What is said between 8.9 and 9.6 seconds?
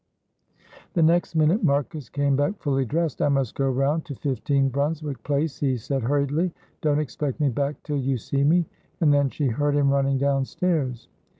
and then she